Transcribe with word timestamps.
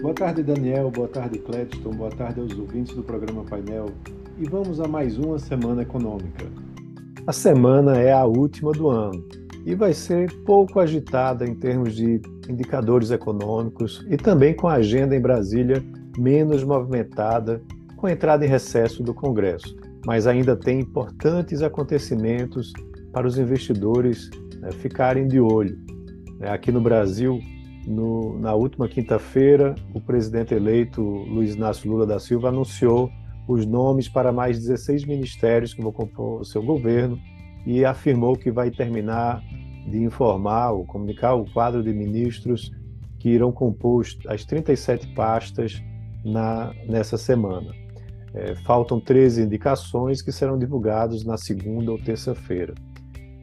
Boa 0.00 0.14
tarde, 0.14 0.42
Daniel. 0.42 0.90
Boa 0.90 1.08
tarde, 1.08 1.38
Cledston. 1.40 1.90
Boa 1.90 2.08
tarde 2.08 2.40
aos 2.40 2.58
ouvintes 2.58 2.96
do 2.96 3.02
programa 3.02 3.44
Painel. 3.44 3.90
E 4.38 4.48
vamos 4.48 4.80
a 4.80 4.88
mais 4.88 5.18
uma 5.18 5.38
semana 5.38 5.82
econômica. 5.82 6.46
A 7.26 7.32
semana 7.34 7.98
é 7.98 8.10
a 8.10 8.24
última 8.24 8.72
do 8.72 8.88
ano 8.88 9.22
e 9.66 9.74
vai 9.74 9.92
ser 9.92 10.32
pouco 10.44 10.80
agitada 10.80 11.46
em 11.46 11.54
termos 11.54 11.94
de 11.94 12.18
indicadores 12.48 13.10
econômicos 13.10 14.02
e 14.08 14.16
também 14.16 14.54
com 14.54 14.68
a 14.68 14.74
agenda 14.74 15.14
em 15.14 15.20
Brasília 15.20 15.84
menos 16.16 16.64
movimentada 16.64 17.60
com 17.98 18.06
a 18.06 18.12
entrada 18.12 18.42
em 18.42 18.48
recesso 18.48 19.02
do 19.02 19.12
Congresso. 19.12 19.76
Mas 20.06 20.26
ainda 20.26 20.56
tem 20.56 20.80
importantes 20.80 21.60
acontecimentos 21.60 22.72
para 23.12 23.26
os 23.26 23.36
investidores 23.36 24.30
né, 24.60 24.72
ficarem 24.72 25.28
de 25.28 25.38
olho. 25.38 25.78
É, 26.40 26.50
aqui 26.50 26.72
no 26.72 26.80
Brasil, 26.80 27.38
no, 27.90 28.38
na 28.38 28.54
última 28.54 28.88
quinta-feira, 28.88 29.74
o 29.92 30.00
presidente 30.00 30.54
eleito 30.54 31.02
Luiz 31.02 31.54
Inácio 31.54 31.90
Lula 31.90 32.06
da 32.06 32.20
Silva 32.20 32.48
anunciou 32.48 33.10
os 33.48 33.66
nomes 33.66 34.08
para 34.08 34.30
mais 34.30 34.58
16 34.58 35.04
ministérios 35.04 35.74
que 35.74 35.82
vão 35.82 35.90
compor 35.90 36.40
o 36.40 36.44
seu 36.44 36.62
governo 36.62 37.18
e 37.66 37.84
afirmou 37.84 38.36
que 38.36 38.50
vai 38.50 38.70
terminar 38.70 39.42
de 39.88 39.98
informar 39.98 40.70
ou 40.70 40.86
comunicar 40.86 41.34
o 41.34 41.50
quadro 41.50 41.82
de 41.82 41.92
ministros 41.92 42.70
que 43.18 43.28
irão 43.30 43.50
compor 43.50 44.06
as 44.28 44.44
37 44.44 45.08
pastas 45.08 45.82
na, 46.24 46.72
nessa 46.88 47.18
semana. 47.18 47.74
É, 48.32 48.54
faltam 48.54 49.00
13 49.00 49.42
indicações 49.42 50.22
que 50.22 50.30
serão 50.30 50.56
divulgados 50.56 51.24
na 51.24 51.36
segunda 51.36 51.90
ou 51.90 51.98
terça-feira. 51.98 52.72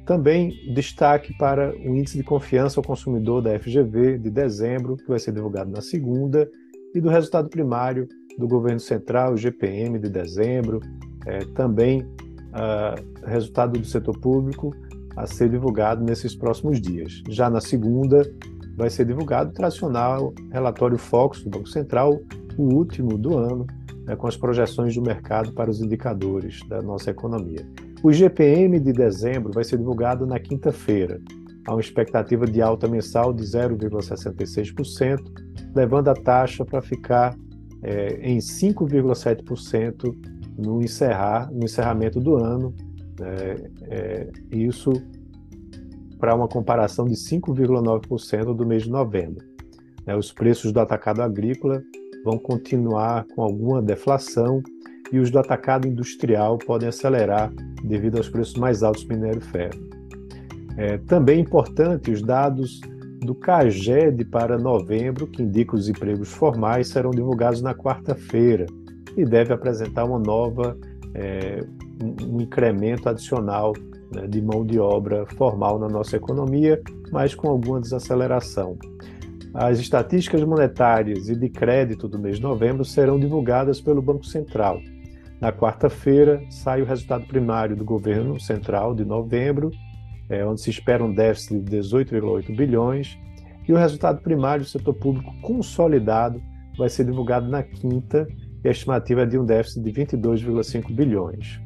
Também 0.08 0.74
destaque 0.74 1.38
para 1.38 1.76
o 1.76 1.94
índice 1.94 2.18
de 2.18 2.24
confiança 2.24 2.80
ao 2.80 2.84
consumidor 2.84 3.42
da 3.42 3.60
FGV 3.60 4.18
de 4.18 4.30
dezembro, 4.32 4.96
que 4.96 5.06
vai 5.06 5.20
ser 5.20 5.34
divulgado 5.34 5.70
na 5.70 5.82
segunda, 5.82 6.50
e 6.96 7.02
do 7.02 7.10
resultado 7.10 7.50
primário 7.50 8.08
do 8.40 8.48
governo 8.48 8.80
central, 8.80 9.34
o 9.34 9.38
GPM 9.38 10.00
de 10.00 10.10
dezembro, 10.10 10.80
é, 11.26 11.40
também 11.54 12.04
uh, 12.04 13.28
resultado 13.28 13.78
do 13.78 13.86
setor 13.86 14.18
público 14.18 14.74
a 15.18 15.28
ser 15.28 15.50
divulgado 15.50 16.06
nesses 16.06 16.34
próximos 16.34 16.80
dias. 16.80 17.22
Já 17.28 17.50
na 17.50 17.60
segunda, 17.60 18.22
vai 18.78 18.90
ser 18.90 19.06
divulgado 19.06 19.50
o 19.50 19.54
tradicional 19.54 20.34
relatório 20.52 20.98
Focus 20.98 21.44
do 21.44 21.50
Banco 21.50 21.68
Central, 21.68 22.18
o 22.58 22.74
último 22.74 23.18
do 23.18 23.38
ano, 23.38 23.68
né, 24.06 24.16
com 24.16 24.26
as 24.26 24.38
projeções 24.38 24.96
do 24.96 25.02
mercado 25.02 25.52
para 25.52 25.70
os 25.70 25.82
indicadores 25.82 26.62
da 26.70 26.82
nossa 26.82 27.12
economia. 27.12 27.68
O 28.08 28.14
GPM 28.14 28.80
de 28.80 28.94
dezembro 28.94 29.52
vai 29.52 29.66
ser 29.66 29.78
divulgado 29.78 30.26
na 30.26 30.40
quinta-feira. 30.40 31.20
Há 31.68 31.74
uma 31.74 31.82
expectativa 31.82 32.46
de 32.46 32.62
alta 32.62 32.88
mensal 32.88 33.34
de 33.34 33.44
0,66%, 33.44 35.20
levando 35.76 36.08
a 36.08 36.14
taxa 36.14 36.64
para 36.64 36.82
ficar 36.82 37.38
é, 37.84 38.18
em 38.22 38.38
5,7% 38.38 40.16
no, 40.58 40.82
encerrar, 40.82 41.52
no 41.52 41.66
encerramento 41.66 42.22
do 42.22 42.38
ano. 42.38 42.74
É, 43.20 43.70
é, 43.90 44.32
isso 44.52 44.94
para 46.18 46.34
uma 46.34 46.48
comparação 46.48 47.04
de 47.04 47.16
5,9% 47.16 48.56
do 48.56 48.66
mês 48.66 48.84
de 48.84 48.90
novembro. 48.90 49.46
É, 50.06 50.16
os 50.16 50.32
preços 50.32 50.72
do 50.72 50.80
atacado 50.80 51.22
agrícola 51.22 51.84
vão 52.24 52.38
continuar 52.38 53.26
com 53.36 53.42
alguma 53.42 53.82
deflação 53.82 54.64
e 55.12 55.20
os 55.20 55.32
do 55.32 55.40
atacado 55.40 55.88
industrial 55.88 56.58
podem 56.58 56.90
acelerar 56.90 57.52
devido 57.84 58.18
aos 58.18 58.30
preços 58.30 58.56
mais 58.56 58.84
altos 58.84 59.04
do 59.04 59.16
minério 59.16 59.42
ferro. 59.42 59.88
É, 60.78 60.98
também 61.00 61.40
importante, 61.40 62.12
os 62.12 62.22
dados 62.22 62.80
do 63.22 63.34
CAGED 63.34 64.26
para 64.26 64.58
novembro, 64.58 65.28
que 65.28 65.42
indicam 65.42 65.78
os 65.78 65.90
empregos 65.90 66.32
formais, 66.32 66.90
serão 66.90 67.12
divulgados 67.12 67.62
na 67.62 67.74
quarta-feira 67.74 68.66
e 69.16 69.26
deve 69.26 69.54
apresentar 69.54 70.06
uma 70.06 70.20
nova, 70.20 70.78
é, 71.16 71.66
um 72.24 72.40
incremento 72.40 73.10
adicional 73.10 73.74
né, 74.14 74.28
de 74.28 74.42
mão 74.42 74.64
de 74.64 74.80
obra 74.80 75.26
formal 75.26 75.80
na 75.80 75.88
nossa 75.88 76.16
economia, 76.16 76.80
mas 77.12 77.34
com 77.34 77.50
alguma 77.50 77.82
desaceleração. 77.82 78.78
As 79.54 79.80
estatísticas 79.80 80.44
monetárias 80.44 81.30
e 81.30 81.36
de 81.36 81.50
crédito 81.50 82.08
do 82.08 82.20
mês 82.20 82.38
de 82.38 82.44
novembro 82.44 82.86
serão 82.86 83.20
divulgadas 83.20 83.82
pelo 83.82 84.02
Banco 84.02 84.26
Central. 84.26 84.80
Na 85.40 85.52
quarta-feira, 85.52 86.44
sai 86.50 86.82
o 86.82 86.86
resultado 86.86 87.26
primário 87.28 87.76
do 87.76 87.86
governo 87.86 88.40
central 88.40 88.96
de 88.96 89.06
novembro, 89.06 89.72
é, 90.30 90.46
onde 90.46 90.62
se 90.62 90.70
espera 90.70 91.04
um 91.04 91.14
déficit 91.14 91.60
de 91.60 91.78
18,8 91.78 92.56
bilhões, 92.56 93.18
e 93.68 93.74
o 93.74 93.78
resultado 93.78 94.22
primário 94.22 94.64
do 94.64 94.70
setor 94.70 94.94
público 94.94 95.32
consolidado 95.42 96.42
vai 96.78 96.90
ser 96.90 97.06
divulgado 97.06 97.48
na 97.48 97.62
quinta, 97.62 98.28
e 98.64 98.68
a 98.68 98.72
estimativa 98.72 99.22
é 99.22 99.26
de 99.26 99.38
um 99.38 99.46
déficit 99.46 99.84
de 99.84 99.92
22,5 99.92 100.94
bilhões. 100.94 101.62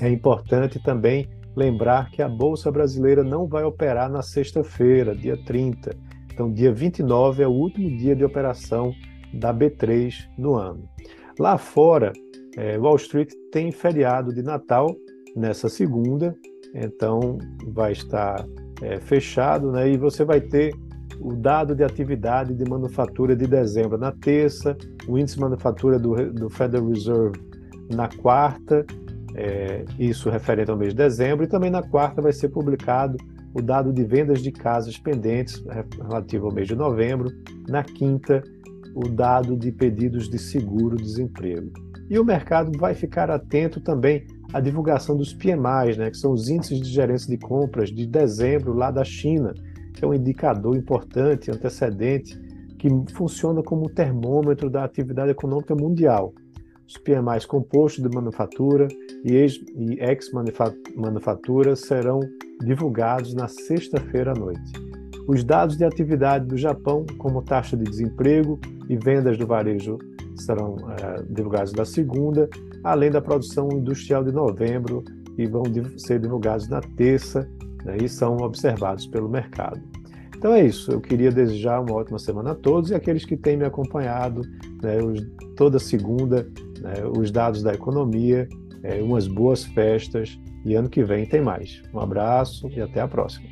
É 0.00 0.08
importante 0.08 0.78
também 0.78 1.28
lembrar 1.56 2.10
que 2.10 2.22
a 2.22 2.28
Bolsa 2.28 2.70
Brasileira 2.70 3.24
não 3.24 3.46
vai 3.46 3.64
operar 3.64 4.10
na 4.10 4.22
sexta-feira, 4.22 5.14
dia 5.14 5.36
30, 5.44 5.96
então, 6.36 6.52
dia 6.52 6.70
29 6.70 7.42
é 7.42 7.48
o 7.48 7.50
último 7.50 7.88
dia 7.96 8.14
de 8.14 8.22
operação 8.22 8.94
da 9.32 9.54
B3 9.54 10.28
no 10.36 10.54
ano. 10.54 10.86
Lá 11.38 11.56
fora, 11.56 12.12
é, 12.56 12.78
Wall 12.78 12.96
Street 12.96 13.30
tem 13.52 13.70
feriado 13.70 14.32
de 14.32 14.42
Natal 14.42 14.96
nessa 15.36 15.68
segunda, 15.68 16.34
então 16.74 17.38
vai 17.68 17.92
estar 17.92 18.46
é, 18.82 18.98
fechado, 19.00 19.70
né? 19.70 19.90
E 19.90 19.96
você 19.96 20.24
vai 20.24 20.40
ter 20.40 20.74
o 21.20 21.34
dado 21.34 21.74
de 21.74 21.82
atividade 21.82 22.54
de 22.54 22.68
manufatura 22.68 23.34
de 23.34 23.46
dezembro 23.46 23.96
na 23.98 24.12
terça, 24.12 24.76
o 25.06 25.18
índice 25.18 25.36
de 25.36 25.42
manufatura 25.42 25.98
do, 25.98 26.32
do 26.32 26.50
Federal 26.50 26.88
Reserve 26.88 27.38
na 27.94 28.08
quarta, 28.08 28.84
é, 29.34 29.84
isso 29.98 30.30
referente 30.30 30.70
ao 30.70 30.76
mês 30.76 30.92
de 30.92 30.96
dezembro, 30.96 31.44
e 31.44 31.48
também 31.48 31.70
na 31.70 31.82
quarta 31.82 32.20
vai 32.22 32.32
ser 32.32 32.48
publicado 32.48 33.16
o 33.54 33.62
dado 33.62 33.92
de 33.92 34.04
vendas 34.04 34.42
de 34.42 34.52
casas 34.52 34.98
pendentes 34.98 35.64
relativo 36.02 36.46
ao 36.46 36.52
mês 36.52 36.68
de 36.68 36.74
novembro, 36.74 37.30
na 37.68 37.82
quinta, 37.82 38.42
o 38.94 39.08
dado 39.08 39.56
de 39.56 39.72
pedidos 39.72 40.28
de 40.28 40.38
seguro-desemprego. 40.38 41.70
E 42.08 42.18
o 42.18 42.24
mercado 42.24 42.70
vai 42.78 42.94
ficar 42.94 43.30
atento 43.30 43.80
também 43.80 44.26
à 44.52 44.60
divulgação 44.60 45.16
dos 45.16 45.34
PMIs, 45.34 45.96
né, 45.96 46.10
que 46.10 46.16
são 46.16 46.32
os 46.32 46.48
índices 46.48 46.80
de 46.80 46.88
gerência 46.88 47.28
de 47.28 47.36
compras 47.36 47.90
de 47.90 48.06
dezembro 48.06 48.74
lá 48.74 48.90
da 48.90 49.04
China, 49.04 49.52
que 49.92 50.04
é 50.04 50.08
um 50.08 50.14
indicador 50.14 50.76
importante, 50.76 51.50
antecedente, 51.50 52.38
que 52.78 52.88
funciona 53.12 53.62
como 53.62 53.90
termômetro 53.90 54.70
da 54.70 54.84
atividade 54.84 55.30
econômica 55.30 55.74
mundial. 55.74 56.32
Os 56.86 56.96
PMIs 56.98 57.44
compostos 57.44 58.02
de 58.02 58.14
manufatura 58.14 58.86
e 59.24 59.34
ex-manufatura 59.98 61.74
serão 61.74 62.20
divulgados 62.64 63.34
na 63.34 63.48
sexta-feira 63.48 64.30
à 64.30 64.34
noite. 64.34 64.72
Os 65.26 65.42
dados 65.42 65.76
de 65.76 65.84
atividade 65.84 66.46
do 66.46 66.56
Japão, 66.56 67.04
como 67.18 67.42
taxa 67.42 67.76
de 67.76 67.82
desemprego 67.82 68.60
e 68.88 68.96
vendas 68.96 69.36
do 69.36 69.44
varejo, 69.46 69.98
serão 70.36 70.76
é, 70.90 71.22
divulgados 71.28 71.72
na 71.72 71.84
segunda, 71.84 72.48
além 72.84 73.10
da 73.10 73.20
produção 73.20 73.68
industrial 73.72 74.22
de 74.24 74.32
novembro, 74.32 75.02
e 75.38 75.46
vão 75.46 75.62
ser 75.98 76.18
divulgados 76.18 76.68
na 76.68 76.80
terça 76.80 77.48
né, 77.84 77.98
e 78.02 78.08
são 78.08 78.36
observados 78.38 79.06
pelo 79.06 79.28
mercado. 79.28 79.80
Então 80.36 80.52
é 80.52 80.64
isso, 80.64 80.92
eu 80.92 81.00
queria 81.00 81.30
desejar 81.30 81.80
uma 81.80 81.94
ótima 81.94 82.18
semana 82.18 82.52
a 82.52 82.54
todos 82.54 82.90
e 82.90 82.94
aqueles 82.94 83.24
que 83.24 83.36
têm 83.36 83.56
me 83.56 83.64
acompanhado 83.64 84.42
né, 84.82 84.98
os, 84.98 85.20
toda 85.56 85.78
segunda, 85.78 86.46
né, 86.80 86.94
os 87.16 87.30
dados 87.30 87.62
da 87.62 87.72
economia, 87.72 88.48
é, 88.82 89.02
umas 89.02 89.26
boas 89.26 89.64
festas 89.64 90.38
e 90.64 90.74
ano 90.74 90.88
que 90.88 91.02
vem 91.02 91.26
tem 91.26 91.40
mais. 91.40 91.82
Um 91.92 92.00
abraço 92.00 92.68
e 92.68 92.80
até 92.80 93.00
a 93.00 93.08
próxima. 93.08 93.48